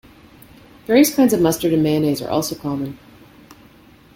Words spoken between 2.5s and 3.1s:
common.